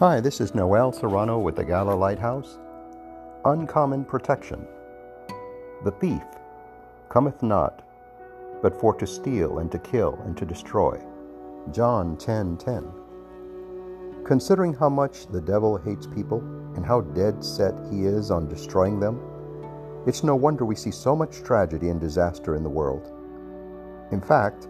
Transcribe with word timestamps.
Hi, 0.00 0.18
this 0.18 0.40
is 0.40 0.54
Noel 0.54 0.92
Serrano 0.92 1.38
with 1.38 1.56
the 1.56 1.62
Gala 1.62 1.94
Lighthouse. 1.94 2.58
Uncommon 3.44 4.06
protection. 4.06 4.66
The 5.84 5.90
thief 5.90 6.22
cometh 7.10 7.42
not, 7.42 7.82
but 8.62 8.80
for 8.80 8.94
to 8.94 9.06
steal 9.06 9.58
and 9.58 9.70
to 9.70 9.78
kill 9.78 10.18
and 10.24 10.34
to 10.38 10.46
destroy. 10.46 10.98
John 11.70 12.16
10:10. 12.16 12.56
10, 12.56 12.56
10. 12.56 14.24
Considering 14.24 14.72
how 14.72 14.88
much 14.88 15.26
the 15.26 15.42
devil 15.42 15.76
hates 15.76 16.06
people 16.06 16.38
and 16.76 16.86
how 16.86 17.02
dead 17.02 17.44
set 17.44 17.74
he 17.90 18.06
is 18.06 18.30
on 18.30 18.48
destroying 18.48 19.00
them, 19.00 19.20
it's 20.06 20.24
no 20.24 20.34
wonder 20.34 20.64
we 20.64 20.76
see 20.76 20.90
so 20.90 21.14
much 21.14 21.42
tragedy 21.42 21.90
and 21.90 22.00
disaster 22.00 22.54
in 22.54 22.62
the 22.62 22.70
world. 22.70 23.12
In 24.12 24.22
fact, 24.22 24.66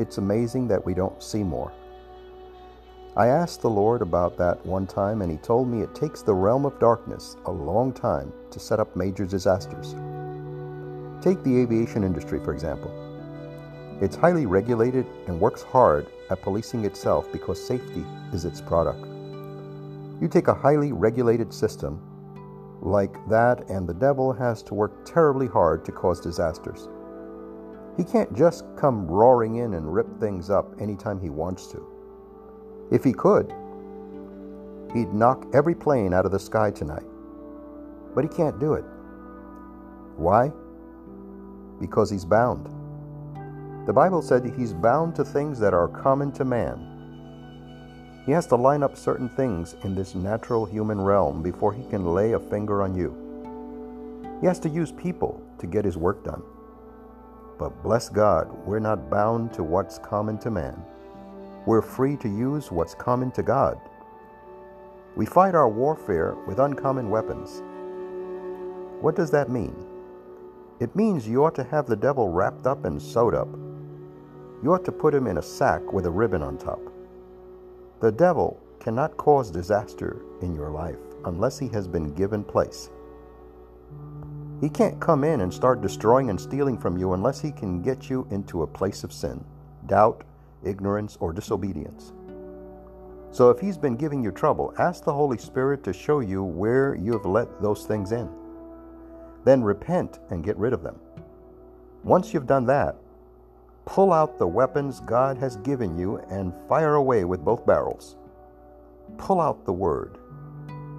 it's 0.00 0.18
amazing 0.18 0.66
that 0.66 0.84
we 0.84 0.92
don't 0.92 1.22
see 1.22 1.44
more. 1.44 1.70
I 3.16 3.26
asked 3.26 3.60
the 3.60 3.70
Lord 3.70 4.02
about 4.02 4.36
that 4.38 4.64
one 4.64 4.86
time, 4.86 5.20
and 5.20 5.32
He 5.32 5.38
told 5.38 5.66
me 5.66 5.82
it 5.82 5.96
takes 5.96 6.22
the 6.22 6.32
realm 6.32 6.64
of 6.64 6.78
darkness 6.78 7.36
a 7.46 7.50
long 7.50 7.92
time 7.92 8.32
to 8.52 8.60
set 8.60 8.78
up 8.78 8.94
major 8.94 9.26
disasters. 9.26 9.96
Take 11.20 11.42
the 11.42 11.60
aviation 11.60 12.04
industry, 12.04 12.38
for 12.38 12.52
example. 12.52 12.90
It's 14.00 14.14
highly 14.14 14.46
regulated 14.46 15.06
and 15.26 15.40
works 15.40 15.62
hard 15.62 16.06
at 16.30 16.40
policing 16.40 16.84
itself 16.84 17.30
because 17.32 17.62
safety 17.62 18.06
is 18.32 18.44
its 18.44 18.60
product. 18.60 19.04
You 20.20 20.28
take 20.28 20.46
a 20.46 20.54
highly 20.54 20.92
regulated 20.92 21.52
system 21.52 22.00
like 22.80 23.14
that, 23.28 23.68
and 23.68 23.88
the 23.88 23.94
devil 23.94 24.32
has 24.32 24.62
to 24.62 24.74
work 24.74 25.04
terribly 25.04 25.48
hard 25.48 25.84
to 25.84 25.92
cause 25.92 26.20
disasters. 26.20 26.88
He 27.96 28.04
can't 28.04 28.32
just 28.34 28.64
come 28.76 29.08
roaring 29.08 29.56
in 29.56 29.74
and 29.74 29.92
rip 29.92 30.20
things 30.20 30.48
up 30.48 30.80
anytime 30.80 31.20
he 31.20 31.28
wants 31.28 31.66
to. 31.72 31.99
If 32.90 33.04
he 33.04 33.12
could, 33.12 33.52
he'd 34.92 35.14
knock 35.14 35.46
every 35.52 35.74
plane 35.74 36.12
out 36.12 36.26
of 36.26 36.32
the 36.32 36.38
sky 36.38 36.70
tonight. 36.72 37.06
But 38.14 38.24
he 38.24 38.28
can't 38.28 38.58
do 38.58 38.74
it. 38.74 38.84
Why? 40.16 40.50
Because 41.80 42.10
he's 42.10 42.24
bound. 42.24 42.68
The 43.86 43.92
Bible 43.92 44.22
said 44.22 44.44
he's 44.44 44.72
bound 44.72 45.14
to 45.14 45.24
things 45.24 45.58
that 45.60 45.72
are 45.72 45.88
common 45.88 46.32
to 46.32 46.44
man. 46.44 46.86
He 48.26 48.32
has 48.32 48.46
to 48.48 48.56
line 48.56 48.82
up 48.82 48.96
certain 48.96 49.28
things 49.28 49.76
in 49.84 49.94
this 49.94 50.14
natural 50.14 50.66
human 50.66 51.00
realm 51.00 51.42
before 51.42 51.72
he 51.72 51.84
can 51.84 52.12
lay 52.12 52.32
a 52.32 52.40
finger 52.40 52.82
on 52.82 52.94
you. 52.94 53.16
He 54.40 54.46
has 54.46 54.58
to 54.60 54.68
use 54.68 54.92
people 54.92 55.42
to 55.58 55.66
get 55.66 55.84
his 55.84 55.96
work 55.96 56.24
done. 56.24 56.42
But 57.58 57.82
bless 57.82 58.08
God, 58.08 58.50
we're 58.66 58.80
not 58.80 59.10
bound 59.10 59.52
to 59.54 59.62
what's 59.62 59.98
common 59.98 60.38
to 60.38 60.50
man 60.50 60.82
we're 61.66 61.82
free 61.82 62.16
to 62.16 62.28
use 62.28 62.72
what's 62.72 62.94
common 62.94 63.30
to 63.32 63.42
God. 63.42 63.78
We 65.16 65.26
fight 65.26 65.54
our 65.54 65.68
warfare 65.68 66.36
with 66.46 66.58
uncommon 66.58 67.10
weapons. 67.10 67.62
What 69.00 69.16
does 69.16 69.30
that 69.32 69.50
mean? 69.50 69.74
It 70.78 70.96
means 70.96 71.28
you 71.28 71.44
ought 71.44 71.54
to 71.56 71.64
have 71.64 71.86
the 71.86 71.96
devil 71.96 72.28
wrapped 72.28 72.66
up 72.66 72.84
and 72.84 73.00
sewed 73.00 73.34
up. 73.34 73.48
You 74.62 74.72
ought 74.72 74.84
to 74.86 74.92
put 74.92 75.14
him 75.14 75.26
in 75.26 75.38
a 75.38 75.42
sack 75.42 75.92
with 75.92 76.06
a 76.06 76.10
ribbon 76.10 76.42
on 76.42 76.56
top. 76.56 76.80
The 78.00 78.12
devil 78.12 78.58
cannot 78.78 79.16
cause 79.18 79.50
disaster 79.50 80.22
in 80.40 80.54
your 80.54 80.70
life 80.70 80.98
unless 81.26 81.58
he 81.58 81.68
has 81.68 81.86
been 81.86 82.14
given 82.14 82.42
place. 82.42 82.90
He 84.60 84.70
can't 84.70 85.00
come 85.00 85.24
in 85.24 85.42
and 85.42 85.52
start 85.52 85.82
destroying 85.82 86.30
and 86.30 86.40
stealing 86.40 86.78
from 86.78 86.96
you 86.96 87.12
unless 87.12 87.40
he 87.40 87.50
can 87.52 87.82
get 87.82 88.08
you 88.08 88.26
into 88.30 88.62
a 88.62 88.66
place 88.66 89.04
of 89.04 89.12
sin, 89.12 89.44
doubt, 89.86 90.24
ignorance, 90.64 91.16
or 91.20 91.32
disobedience. 91.32 92.12
So 93.30 93.50
if 93.50 93.60
He's 93.60 93.78
been 93.78 93.96
giving 93.96 94.22
you 94.22 94.32
trouble, 94.32 94.74
ask 94.78 95.04
the 95.04 95.12
Holy 95.12 95.38
Spirit 95.38 95.84
to 95.84 95.92
show 95.92 96.20
you 96.20 96.42
where 96.42 96.94
you 96.94 97.12
have 97.12 97.26
let 97.26 97.60
those 97.62 97.86
things 97.86 98.12
in. 98.12 98.28
Then 99.44 99.62
repent 99.62 100.18
and 100.30 100.44
get 100.44 100.56
rid 100.56 100.72
of 100.72 100.82
them. 100.82 100.98
Once 102.02 102.34
you've 102.34 102.46
done 102.46 102.66
that, 102.66 102.96
pull 103.84 104.12
out 104.12 104.38
the 104.38 104.46
weapons 104.46 105.00
God 105.00 105.36
has 105.38 105.56
given 105.56 105.98
you 105.98 106.18
and 106.30 106.54
fire 106.68 106.94
away 106.94 107.24
with 107.24 107.44
both 107.44 107.66
barrels. 107.66 108.16
Pull 109.18 109.40
out 109.40 109.64
the 109.64 109.72
Word, 109.72 110.18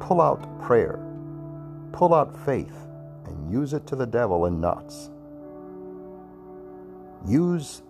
pull 0.00 0.20
out 0.20 0.60
prayer, 0.60 0.98
pull 1.92 2.14
out 2.14 2.36
faith, 2.44 2.76
and 3.26 3.52
use 3.52 3.72
it 3.72 3.86
to 3.86 3.96
the 3.96 4.06
devil 4.06 4.46
in 4.46 4.60
knots. 4.60 5.10
Use 7.26 7.82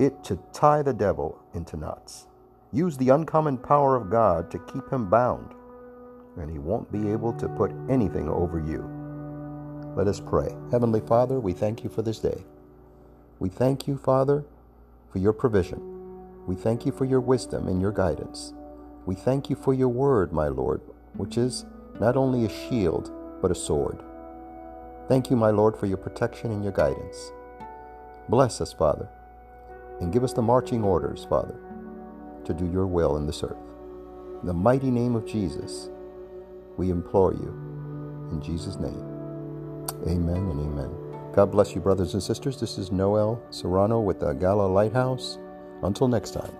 it 0.00 0.24
to 0.24 0.38
tie 0.52 0.82
the 0.82 0.94
devil 0.94 1.38
into 1.54 1.76
knots. 1.76 2.26
Use 2.72 2.96
the 2.96 3.10
uncommon 3.10 3.58
power 3.58 3.96
of 3.96 4.10
God 4.10 4.50
to 4.50 4.58
keep 4.60 4.88
him 4.90 5.10
bound, 5.10 5.52
and 6.38 6.50
he 6.50 6.58
won't 6.58 6.90
be 6.90 7.10
able 7.10 7.32
to 7.34 7.48
put 7.48 7.72
anything 7.88 8.28
over 8.28 8.58
you. 8.58 8.88
Let 9.96 10.08
us 10.08 10.20
pray. 10.20 10.54
Heavenly 10.70 11.00
Father, 11.00 11.38
we 11.38 11.52
thank 11.52 11.84
you 11.84 11.90
for 11.90 12.02
this 12.02 12.18
day. 12.18 12.44
We 13.40 13.50
thank 13.50 13.86
you, 13.86 13.98
Father, 13.98 14.44
for 15.12 15.18
your 15.18 15.32
provision. 15.32 16.46
We 16.46 16.54
thank 16.54 16.86
you 16.86 16.92
for 16.92 17.04
your 17.04 17.20
wisdom 17.20 17.68
and 17.68 17.80
your 17.80 17.92
guidance. 17.92 18.54
We 19.04 19.14
thank 19.14 19.50
you 19.50 19.56
for 19.56 19.74
your 19.74 19.88
word, 19.88 20.32
my 20.32 20.48
Lord, 20.48 20.80
which 21.14 21.36
is 21.36 21.66
not 21.98 22.16
only 22.16 22.44
a 22.44 22.48
shield, 22.48 23.10
but 23.42 23.50
a 23.50 23.54
sword. 23.54 24.02
Thank 25.08 25.28
you, 25.28 25.36
my 25.36 25.50
Lord, 25.50 25.76
for 25.76 25.86
your 25.86 25.96
protection 25.96 26.52
and 26.52 26.62
your 26.62 26.72
guidance. 26.72 27.32
Bless 28.28 28.60
us, 28.60 28.72
Father 28.72 29.08
and 30.00 30.12
give 30.12 30.24
us 30.24 30.32
the 30.32 30.42
marching 30.42 30.82
orders, 30.82 31.26
Father, 31.28 31.54
to 32.44 32.54
do 32.54 32.70
your 32.70 32.86
will 32.86 33.16
in 33.16 33.26
this 33.26 33.42
earth. 33.42 33.56
In 34.40 34.46
the 34.46 34.54
mighty 34.54 34.90
name 34.90 35.14
of 35.14 35.26
Jesus, 35.26 35.90
we 36.76 36.90
implore 36.90 37.32
you. 37.34 37.48
In 38.32 38.40
Jesus' 38.42 38.76
name, 38.76 39.04
amen 40.06 40.48
and 40.50 40.60
amen. 40.60 40.90
God 41.32 41.52
bless 41.52 41.74
you, 41.74 41.80
brothers 41.80 42.14
and 42.14 42.22
sisters. 42.22 42.58
This 42.58 42.78
is 42.78 42.90
Noel 42.90 43.42
Serrano 43.50 44.00
with 44.00 44.20
the 44.20 44.32
Gala 44.32 44.66
Lighthouse. 44.66 45.38
Until 45.82 46.08
next 46.08 46.32
time. 46.32 46.52